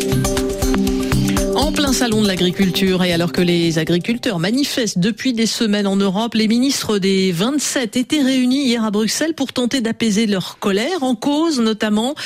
Thank 0.00 0.28
you. 0.28 0.39
En 1.70 1.72
plein 1.72 1.92
salon 1.92 2.20
de 2.20 2.26
l'agriculture 2.26 3.04
et 3.04 3.12
alors 3.12 3.30
que 3.30 3.40
les 3.40 3.78
agriculteurs 3.78 4.40
manifestent 4.40 4.98
depuis 4.98 5.32
des 5.32 5.46
semaines 5.46 5.86
en 5.86 5.94
Europe, 5.94 6.34
les 6.34 6.48
ministres 6.48 6.98
des 6.98 7.30
27 7.30 7.96
étaient 7.96 8.22
réunis 8.22 8.64
hier 8.64 8.82
à 8.82 8.90
Bruxelles 8.90 9.34
pour 9.34 9.52
tenter 9.52 9.80
d'apaiser 9.80 10.26
leur 10.26 10.58
colère 10.58 11.04
en 11.04 11.14
cause 11.14 11.60
notamment 11.60 12.16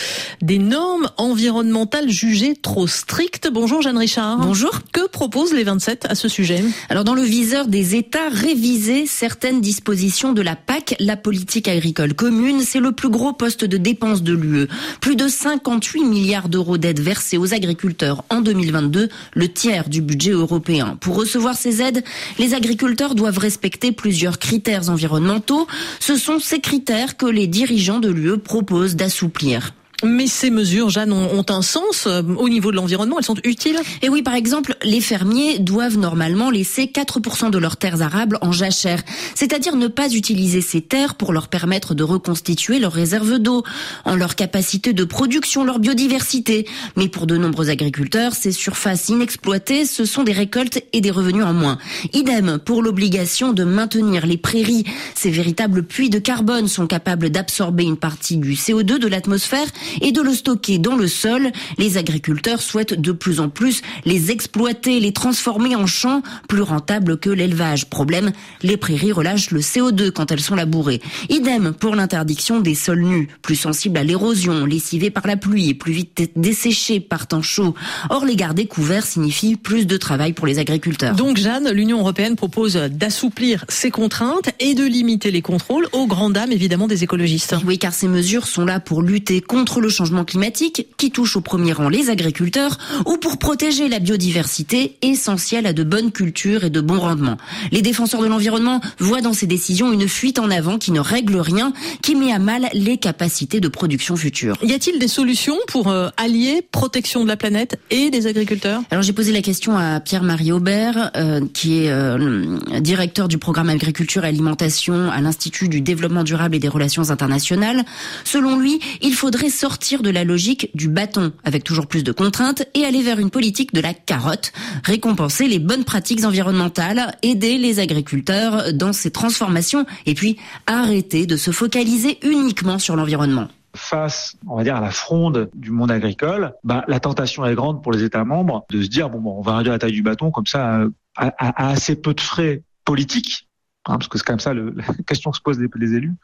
des 0.40 0.56
normes 0.56 1.10
environnementales 1.18 2.08
jugées 2.08 2.56
trop 2.56 2.86
strictes. 2.86 3.50
Bonjour 3.52 3.82
Jeanne 3.82 3.98
Richard. 3.98 4.38
Bonjour. 4.38 4.80
Que 4.94 5.06
proposent 5.08 5.52
les 5.52 5.64
27 5.64 6.06
à 6.08 6.14
ce 6.14 6.26
sujet 6.30 6.64
Alors 6.88 7.04
dans 7.04 7.14
le 7.14 7.20
viseur 7.20 7.66
des 7.66 7.96
États, 7.96 8.30
réviser 8.30 9.04
certaines 9.04 9.60
dispositions 9.60 10.32
de 10.32 10.40
la 10.40 10.56
PAC, 10.56 10.96
la 11.00 11.18
politique 11.18 11.68
agricole 11.68 12.14
commune, 12.14 12.62
c'est 12.62 12.80
le 12.80 12.92
plus 12.92 13.10
gros 13.10 13.34
poste 13.34 13.66
de 13.66 13.76
dépenses 13.76 14.22
de 14.22 14.32
l'UE. 14.32 14.68
Plus 15.02 15.16
de 15.16 15.28
58 15.28 16.04
milliards 16.04 16.48
d'euros 16.48 16.78
d'aides 16.78 17.00
versées 17.00 17.36
aux 17.36 17.52
agriculteurs 17.52 18.24
en 18.30 18.40
2022 18.40 19.10
le 19.34 19.52
tiers 19.52 19.88
du 19.88 20.00
budget 20.00 20.30
européen. 20.30 20.96
Pour 21.00 21.16
recevoir 21.16 21.54
ces 21.54 21.82
aides, 21.82 22.02
les 22.38 22.54
agriculteurs 22.54 23.14
doivent 23.14 23.38
respecter 23.38 23.92
plusieurs 23.92 24.38
critères 24.38 24.88
environnementaux. 24.88 25.66
Ce 26.00 26.16
sont 26.16 26.38
ces 26.38 26.60
critères 26.60 27.16
que 27.16 27.26
les 27.26 27.46
dirigeants 27.46 28.00
de 28.00 28.10
l'UE 28.10 28.38
proposent 28.38 28.96
d'assouplir. 28.96 29.74
Mais 30.02 30.26
ces 30.26 30.50
mesures, 30.50 30.90
Jeanne, 30.90 31.12
ont, 31.12 31.44
un 31.48 31.62
sens 31.62 32.06
euh, 32.06 32.22
au 32.36 32.48
niveau 32.48 32.70
de 32.70 32.76
l'environnement 32.76 33.18
Elles 33.18 33.24
sont 33.24 33.36
utiles? 33.44 33.78
Et 34.02 34.08
oui, 34.08 34.22
par 34.22 34.34
exemple, 34.34 34.76
les 34.82 35.00
fermiers 35.00 35.58
doivent 35.58 35.98
normalement 35.98 36.50
laisser 36.50 36.86
4% 36.86 37.50
de 37.50 37.58
leurs 37.58 37.76
terres 37.76 38.02
arables 38.02 38.38
en 38.40 38.52
jachère, 38.52 39.02
c'est-à-dire 39.34 39.76
ne 39.76 39.86
pas 39.88 40.12
utiliser 40.12 40.60
ces 40.60 40.80
terres 40.80 41.14
pour 41.14 41.32
leur 41.32 41.48
permettre 41.48 41.94
de 41.94 42.02
reconstituer 42.02 42.78
leurs 42.78 42.92
réserves 42.92 43.38
d'eau, 43.38 43.62
en 44.04 44.16
leur 44.16 44.34
capacité 44.34 44.92
de 44.92 45.04
production, 45.04 45.64
leur 45.64 45.78
biodiversité. 45.78 46.66
Mais 46.96 47.08
pour 47.08 47.26
de 47.26 47.36
nombreux 47.36 47.70
agriculteurs, 47.70 48.34
ces 48.34 48.52
surfaces 48.52 49.08
inexploitées, 49.08 49.86
ce 49.86 50.04
sont 50.04 50.24
des 50.24 50.32
récoltes 50.32 50.82
et 50.92 51.00
des 51.00 51.10
revenus 51.10 51.44
en 51.44 51.52
moins. 51.52 51.78
Idem 52.12 52.58
pour 52.64 52.82
l'obligation 52.82 53.52
de 53.52 53.64
maintenir 53.64 54.26
les 54.26 54.38
prairies. 54.38 54.84
Ces 55.14 55.30
véritables 55.30 55.82
puits 55.82 56.10
de 56.10 56.18
carbone 56.18 56.68
sont 56.68 56.86
capables 56.86 57.30
d'absorber 57.30 57.84
une 57.84 57.96
partie 57.96 58.36
du 58.36 58.54
CO2 58.54 58.98
de 58.98 59.08
l'atmosphère 59.08 59.66
et 60.00 60.12
de 60.12 60.20
le 60.20 60.34
stocker 60.34 60.78
dans 60.78 60.96
le 60.96 61.08
sol. 61.08 61.50
Les 61.78 61.96
agriculteurs 61.96 62.62
souhaitent 62.62 63.00
de 63.00 63.12
plus 63.12 63.40
en 63.40 63.48
plus 63.48 63.82
les 64.04 64.30
exploiter, 64.30 65.00
les 65.00 65.12
transformer 65.12 65.76
en 65.76 65.86
champs 65.86 66.22
plus 66.48 66.62
rentables 66.62 67.18
que 67.18 67.30
l'élevage. 67.30 67.86
Problème, 67.86 68.32
les 68.62 68.76
prairies 68.76 69.12
relâchent 69.12 69.50
le 69.50 69.60
CO2 69.60 70.10
quand 70.10 70.32
elles 70.32 70.40
sont 70.40 70.54
labourées. 70.54 71.00
Idem 71.28 71.72
pour 71.72 71.96
l'interdiction 71.96 72.60
des 72.60 72.74
sols 72.74 73.02
nus, 73.02 73.28
plus 73.42 73.56
sensibles 73.56 73.98
à 73.98 74.04
l'érosion, 74.04 74.66
lessivés 74.66 75.10
par 75.10 75.26
la 75.26 75.36
pluie 75.36 75.70
et 75.70 75.74
plus 75.74 75.92
vite 75.92 76.32
desséchés 76.36 77.00
par 77.00 77.26
temps 77.26 77.42
chaud. 77.42 77.74
Or, 78.10 78.24
les 78.24 78.36
garder 78.36 78.66
couverts 78.66 79.06
signifie 79.06 79.56
plus 79.56 79.86
de 79.86 79.96
travail 79.96 80.32
pour 80.32 80.46
les 80.46 80.58
agriculteurs. 80.58 81.14
Donc, 81.14 81.36
Jeanne, 81.36 81.70
l'Union 81.70 82.00
européenne 82.00 82.36
propose 82.36 82.74
d'assouplir 82.74 83.64
ces 83.68 83.90
contraintes 83.90 84.50
et 84.60 84.74
de 84.74 84.84
limiter 84.84 85.30
les 85.30 85.42
contrôles 85.42 85.88
aux 85.92 86.06
grandes 86.06 86.34
dames, 86.34 86.52
évidemment, 86.52 86.86
des 86.86 87.04
écologistes. 87.04 87.56
Oui, 87.66 87.78
car 87.78 87.92
ces 87.92 88.08
mesures 88.08 88.46
sont 88.46 88.64
là 88.64 88.80
pour 88.80 89.02
lutter 89.02 89.40
contre 89.40 89.73
le 89.80 89.88
changement 89.88 90.24
climatique, 90.24 90.86
qui 90.96 91.10
touche 91.10 91.36
au 91.36 91.40
premier 91.40 91.72
rang 91.72 91.88
les 91.88 92.10
agriculteurs, 92.10 92.78
ou 93.06 93.16
pour 93.16 93.38
protéger 93.38 93.88
la 93.88 93.98
biodiversité, 93.98 94.96
essentielle 95.02 95.66
à 95.66 95.72
de 95.72 95.84
bonnes 95.84 96.12
cultures 96.12 96.64
et 96.64 96.70
de 96.70 96.80
bons 96.80 97.00
rendements. 97.00 97.36
Les 97.72 97.82
défenseurs 97.82 98.22
de 98.22 98.26
l'environnement 98.26 98.80
voient 98.98 99.20
dans 99.20 99.32
ces 99.32 99.46
décisions 99.46 99.92
une 99.92 100.08
fuite 100.08 100.38
en 100.38 100.50
avant 100.50 100.78
qui 100.78 100.92
ne 100.92 101.00
règle 101.00 101.36
rien, 101.36 101.72
qui 102.02 102.14
met 102.14 102.32
à 102.32 102.38
mal 102.38 102.68
les 102.72 102.98
capacités 102.98 103.60
de 103.60 103.68
production 103.68 104.16
futures. 104.16 104.56
Y 104.62 104.72
a-t-il 104.72 104.98
des 104.98 105.08
solutions 105.08 105.56
pour 105.68 105.88
euh, 105.88 106.08
allier 106.16 106.66
protection 106.70 107.22
de 107.22 107.28
la 107.28 107.36
planète 107.36 107.78
et 107.90 108.10
des 108.10 108.26
agriculteurs? 108.26 108.82
Alors 108.90 109.02
j'ai 109.02 109.12
posé 109.12 109.32
la 109.32 109.42
question 109.42 109.76
à 109.76 110.00
Pierre-Marie 110.00 110.52
Aubert, 110.52 111.10
euh, 111.16 111.40
qui 111.52 111.84
est 111.84 111.90
euh, 111.90 112.58
directeur 112.80 113.28
du 113.28 113.38
programme 113.38 113.68
agriculture 113.68 114.24
et 114.24 114.28
alimentation 114.28 115.10
à 115.10 115.20
l'Institut 115.20 115.68
du 115.68 115.80
développement 115.80 116.24
durable 116.24 116.56
et 116.56 116.58
des 116.58 116.68
relations 116.68 117.10
internationales. 117.10 117.84
Selon 118.24 118.58
lui, 118.58 118.80
il 119.02 119.14
faudrait 119.14 119.50
sortir 119.64 120.02
de 120.02 120.10
la 120.10 120.24
logique 120.24 120.68
du 120.74 120.88
bâton 120.88 121.32
avec 121.42 121.64
toujours 121.64 121.86
plus 121.86 122.04
de 122.04 122.12
contraintes 122.12 122.68
et 122.74 122.84
aller 122.84 123.00
vers 123.00 123.18
une 123.18 123.30
politique 123.30 123.72
de 123.72 123.80
la 123.80 123.94
carotte, 123.94 124.52
récompenser 124.84 125.48
les 125.48 125.58
bonnes 125.58 125.84
pratiques 125.84 126.22
environnementales, 126.22 127.16
aider 127.22 127.56
les 127.56 127.80
agriculteurs 127.80 128.74
dans 128.74 128.92
ces 128.92 129.10
transformations 129.10 129.86
et 130.04 130.12
puis 130.12 130.36
arrêter 130.66 131.24
de 131.24 131.38
se 131.38 131.50
focaliser 131.50 132.18
uniquement 132.22 132.78
sur 132.78 132.94
l'environnement 132.94 133.48
face, 133.74 134.36
on 134.46 134.56
va 134.56 134.62
dire, 134.62 134.76
à 134.76 134.80
la 134.80 134.92
fronde 134.92 135.50
du 135.54 135.72
monde 135.72 135.90
agricole, 135.90 136.52
bah, 136.62 136.84
la 136.86 137.00
tentation 137.00 137.44
est 137.44 137.56
grande 137.56 137.82
pour 137.82 137.90
les 137.90 138.04
États 138.04 138.24
membres 138.24 138.66
de 138.70 138.80
se 138.82 138.86
dire 138.86 139.10
bon, 139.10 139.38
on 139.38 139.40
va 139.40 139.56
réduire 139.56 139.72
la 139.72 139.80
taille 139.80 139.92
du 139.92 140.02
bâton 140.02 140.30
comme 140.30 140.46
ça 140.46 140.84
à, 141.16 141.70
assez 141.70 141.96
peu 141.96 142.14
de 142.14 142.20
frais 142.20 142.62
politiques. 142.84 143.48
Hein, 143.86 143.98
parce 143.98 144.06
que 144.06 144.16
c'est 144.16 144.28
même 144.28 144.38
ça 144.38 144.54
la 144.54 144.62
question 145.06 145.32
que 145.32 145.38
se 145.38 145.42
posent 145.42 145.58
les, 145.58 145.94
élus, 145.94 146.14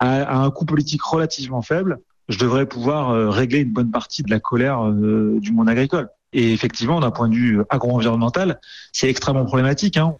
à, 0.00 0.22
à, 0.22 0.36
un 0.38 0.50
coût 0.50 0.64
politique 0.64 1.02
relativement 1.02 1.62
faible, 1.62 2.00
je 2.28 2.38
devrais 2.38 2.66
pouvoir 2.66 3.10
euh, 3.10 3.30
régler 3.30 3.60
une 3.60 3.72
bonne 3.72 3.90
partie 3.90 4.22
de 4.22 4.30
la 4.30 4.40
colère 4.40 4.86
euh, 4.86 5.38
du 5.40 5.52
monde 5.52 5.68
agricole. 5.68 6.08
Et 6.34 6.52
effectivement, 6.52 7.00
d'un 7.00 7.10
point 7.10 7.26
de 7.28 7.34
vue 7.34 7.60
agro-environnemental, 7.70 8.60
c'est 8.92 9.08
extrêmement 9.08 9.46
problématique. 9.46 9.96
Hein. 9.96 10.14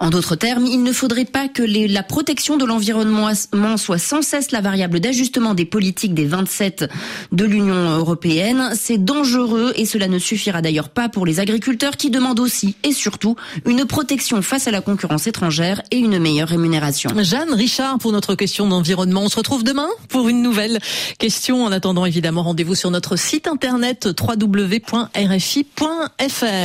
En 0.00 0.10
d'autres 0.10 0.34
termes, 0.34 0.66
il 0.66 0.82
ne 0.82 0.92
faudrait 0.92 1.24
pas 1.24 1.46
que 1.46 1.62
les, 1.62 1.86
la 1.86 2.02
protection 2.02 2.56
de 2.56 2.64
l'environnement 2.64 3.28
soit 3.76 3.98
sans 3.98 4.22
cesse 4.22 4.50
la 4.50 4.60
variable 4.60 4.98
d'ajustement 4.98 5.54
des 5.54 5.64
politiques 5.64 6.14
des 6.14 6.24
27 6.24 6.90
de 7.30 7.44
l'Union 7.44 7.96
européenne. 7.96 8.72
C'est 8.74 8.98
dangereux 8.98 9.72
et 9.76 9.86
cela 9.86 10.08
ne 10.08 10.18
suffira 10.18 10.62
d'ailleurs 10.62 10.88
pas 10.88 11.08
pour 11.08 11.26
les 11.26 11.38
agriculteurs 11.38 11.96
qui 11.96 12.10
demandent 12.10 12.40
aussi 12.40 12.74
et 12.82 12.92
surtout 12.92 13.36
une 13.64 13.84
protection 13.84 14.42
face 14.42 14.66
à 14.66 14.72
la 14.72 14.80
concurrence 14.80 15.28
étrangère 15.28 15.80
et 15.92 15.98
une 15.98 16.18
meilleure 16.18 16.48
rémunération. 16.48 17.10
Jeanne 17.22 17.54
Richard 17.54 17.98
pour 17.98 18.10
notre 18.10 18.34
question 18.34 18.66
d'environnement. 18.66 19.22
On 19.22 19.28
se 19.28 19.36
retrouve 19.36 19.62
demain 19.62 19.88
pour 20.08 20.28
une 20.28 20.42
nouvelle 20.42 20.80
question. 21.18 21.64
En 21.64 21.70
attendant, 21.70 22.04
évidemment, 22.04 22.42
rendez-vous 22.42 22.74
sur 22.74 22.90
notre 22.90 23.14
site 23.14 23.46
internet 23.46 24.08
www.rfi 24.20 25.51
fr 25.52 26.62